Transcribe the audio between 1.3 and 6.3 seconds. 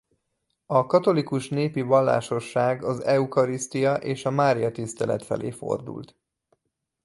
népi vallásosság az Eucharisztia és a Mária-tisztelet felé fordult.